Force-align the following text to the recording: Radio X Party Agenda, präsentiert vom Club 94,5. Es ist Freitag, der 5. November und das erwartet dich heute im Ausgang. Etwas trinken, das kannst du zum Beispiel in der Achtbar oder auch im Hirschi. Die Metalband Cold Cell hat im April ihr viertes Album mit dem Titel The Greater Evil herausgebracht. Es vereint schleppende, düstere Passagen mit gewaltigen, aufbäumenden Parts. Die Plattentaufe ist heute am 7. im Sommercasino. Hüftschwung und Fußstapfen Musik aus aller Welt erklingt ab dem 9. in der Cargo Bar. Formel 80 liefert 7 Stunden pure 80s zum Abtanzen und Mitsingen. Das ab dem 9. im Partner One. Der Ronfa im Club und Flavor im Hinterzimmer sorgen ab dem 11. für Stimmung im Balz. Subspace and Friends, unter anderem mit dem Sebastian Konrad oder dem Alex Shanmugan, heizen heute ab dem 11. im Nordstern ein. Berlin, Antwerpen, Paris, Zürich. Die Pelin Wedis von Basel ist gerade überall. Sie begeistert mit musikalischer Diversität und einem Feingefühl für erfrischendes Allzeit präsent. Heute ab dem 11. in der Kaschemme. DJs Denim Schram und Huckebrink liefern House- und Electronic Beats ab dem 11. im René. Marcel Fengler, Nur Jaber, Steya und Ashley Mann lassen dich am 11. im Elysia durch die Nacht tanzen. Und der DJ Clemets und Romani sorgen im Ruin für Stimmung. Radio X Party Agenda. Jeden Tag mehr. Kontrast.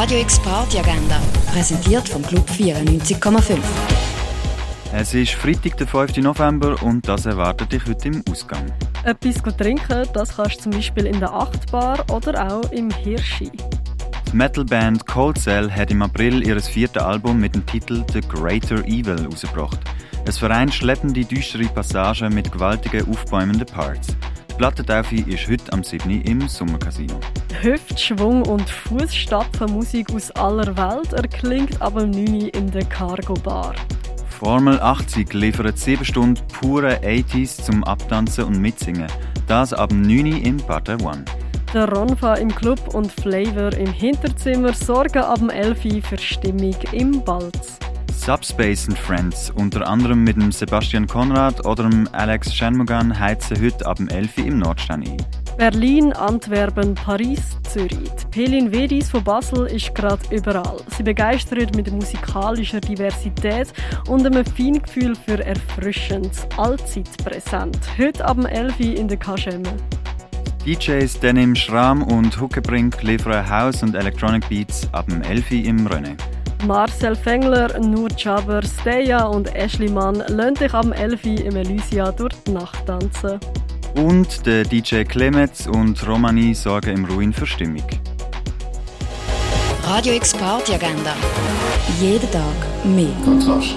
Radio 0.00 0.20
X 0.20 0.38
Party 0.38 0.78
Agenda, 0.78 1.20
präsentiert 1.52 2.08
vom 2.08 2.22
Club 2.22 2.48
94,5. 2.48 3.58
Es 4.94 5.12
ist 5.12 5.32
Freitag, 5.32 5.76
der 5.76 5.88
5. 5.88 6.18
November 6.18 6.80
und 6.84 7.08
das 7.08 7.26
erwartet 7.26 7.72
dich 7.72 7.84
heute 7.84 8.06
im 8.06 8.22
Ausgang. 8.30 8.64
Etwas 9.02 9.42
trinken, 9.56 10.06
das 10.14 10.36
kannst 10.36 10.58
du 10.58 10.62
zum 10.62 10.72
Beispiel 10.72 11.06
in 11.06 11.18
der 11.18 11.32
Achtbar 11.32 12.04
oder 12.12 12.46
auch 12.46 12.70
im 12.70 12.92
Hirschi. 12.92 13.50
Die 14.30 14.36
Metalband 14.36 15.04
Cold 15.04 15.36
Cell 15.36 15.68
hat 15.68 15.90
im 15.90 16.02
April 16.02 16.46
ihr 16.46 16.60
viertes 16.60 17.02
Album 17.02 17.40
mit 17.40 17.56
dem 17.56 17.66
Titel 17.66 18.04
The 18.12 18.20
Greater 18.20 18.84
Evil 18.84 19.18
herausgebracht. 19.18 19.80
Es 20.26 20.38
vereint 20.38 20.72
schleppende, 20.72 21.24
düstere 21.24 21.64
Passagen 21.64 22.32
mit 22.32 22.52
gewaltigen, 22.52 23.10
aufbäumenden 23.10 23.66
Parts. 23.66 24.16
Die 24.58 24.64
Plattentaufe 24.64 25.14
ist 25.14 25.48
heute 25.48 25.72
am 25.72 25.84
7. 25.84 26.20
im 26.22 26.48
Sommercasino. 26.48 27.20
Hüftschwung 27.60 28.42
und 28.42 28.68
Fußstapfen 28.68 29.70
Musik 29.72 30.12
aus 30.12 30.32
aller 30.32 30.76
Welt 30.76 31.12
erklingt 31.12 31.80
ab 31.80 31.96
dem 31.96 32.10
9. 32.10 32.48
in 32.48 32.68
der 32.68 32.84
Cargo 32.86 33.34
Bar. 33.34 33.76
Formel 34.40 34.80
80 34.80 35.32
liefert 35.32 35.78
7 35.78 36.04
Stunden 36.04 36.42
pure 36.48 36.98
80s 37.04 37.62
zum 37.62 37.84
Abtanzen 37.84 38.46
und 38.46 38.60
Mitsingen. 38.60 39.06
Das 39.46 39.72
ab 39.72 39.90
dem 39.90 40.02
9. 40.02 40.42
im 40.42 40.56
Partner 40.56 41.00
One. 41.04 41.24
Der 41.72 41.88
Ronfa 41.88 42.34
im 42.34 42.52
Club 42.52 42.96
und 42.96 43.12
Flavor 43.12 43.72
im 43.74 43.92
Hinterzimmer 43.92 44.72
sorgen 44.72 45.22
ab 45.22 45.38
dem 45.38 45.50
11. 45.50 46.04
für 46.04 46.18
Stimmung 46.18 46.74
im 46.90 47.22
Balz. 47.22 47.78
Subspace 48.18 48.88
and 48.88 48.98
Friends, 48.98 49.50
unter 49.54 49.86
anderem 49.86 50.24
mit 50.24 50.36
dem 50.36 50.52
Sebastian 50.52 51.06
Konrad 51.06 51.64
oder 51.64 51.88
dem 51.88 52.08
Alex 52.12 52.54
Shanmugan, 52.54 53.18
heizen 53.18 53.60
heute 53.62 53.86
ab 53.86 53.96
dem 53.96 54.08
11. 54.08 54.38
im 54.38 54.58
Nordstern 54.58 55.02
ein. 55.02 55.16
Berlin, 55.56 56.12
Antwerpen, 56.12 56.94
Paris, 56.94 57.40
Zürich. 57.68 58.10
Die 58.20 58.26
Pelin 58.30 58.70
Wedis 58.70 59.10
von 59.10 59.24
Basel 59.24 59.66
ist 59.66 59.94
gerade 59.94 60.22
überall. 60.30 60.76
Sie 60.96 61.02
begeistert 61.02 61.74
mit 61.74 61.90
musikalischer 61.90 62.80
Diversität 62.80 63.72
und 64.08 64.26
einem 64.26 64.44
Feingefühl 64.44 65.14
für 65.14 65.44
erfrischendes 65.44 66.46
Allzeit 66.56 67.08
präsent. 67.24 67.78
Heute 67.96 68.24
ab 68.24 68.36
dem 68.36 68.46
11. 68.46 68.80
in 68.80 69.08
der 69.08 69.16
Kaschemme. 69.16 69.72
DJs 70.66 71.20
Denim 71.20 71.54
Schram 71.54 72.02
und 72.02 72.38
Huckebrink 72.40 73.02
liefern 73.02 73.48
House- 73.48 73.82
und 73.82 73.94
Electronic 73.94 74.48
Beats 74.48 74.86
ab 74.92 75.06
dem 75.06 75.22
11. 75.22 75.52
im 75.52 75.86
René. 75.86 76.16
Marcel 76.66 77.14
Fengler, 77.14 77.78
Nur 77.80 78.08
Jaber, 78.16 78.60
Steya 78.62 79.24
und 79.26 79.54
Ashley 79.54 79.90
Mann 79.90 80.22
lassen 80.28 80.54
dich 80.54 80.74
am 80.74 80.92
11. 80.92 81.24
im 81.24 81.56
Elysia 81.56 82.12
durch 82.12 82.34
die 82.46 82.52
Nacht 82.52 82.86
tanzen. 82.86 83.38
Und 83.94 84.44
der 84.44 84.64
DJ 84.64 85.04
Clemets 85.04 85.66
und 85.66 86.06
Romani 86.06 86.54
sorgen 86.54 86.96
im 86.96 87.04
Ruin 87.04 87.32
für 87.32 87.46
Stimmung. 87.46 87.86
Radio 89.84 90.14
X 90.14 90.34
Party 90.34 90.74
Agenda. 90.74 91.14
Jeden 92.00 92.30
Tag 92.30 92.42
mehr. 92.84 93.08
Kontrast. 93.24 93.76